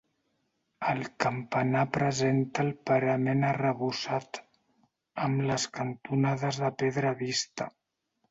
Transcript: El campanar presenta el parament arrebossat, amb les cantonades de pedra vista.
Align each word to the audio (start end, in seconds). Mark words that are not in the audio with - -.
El 0.91 1.01
campanar 1.23 1.83
presenta 1.97 2.63
el 2.67 2.71
parament 2.91 3.45
arrebossat, 3.51 4.41
amb 5.27 5.45
les 5.51 5.69
cantonades 5.79 6.61
de 6.65 6.73
pedra 6.83 7.13
vista. 7.21 7.69